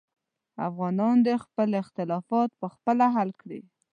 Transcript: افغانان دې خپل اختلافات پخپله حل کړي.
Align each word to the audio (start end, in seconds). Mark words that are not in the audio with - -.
افغانان 0.69 1.17
دې 1.25 1.35
خپل 1.45 1.69
اختلافات 1.81 2.49
پخپله 2.61 3.05
حل 3.15 3.29
کړي. 3.41 3.61